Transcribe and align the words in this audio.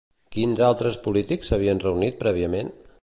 Quins 0.35 0.61
altres 0.67 0.97
polítics 1.07 1.51
s'havien 1.53 1.83
reunit 1.85 2.19
prèviament? 2.25 2.75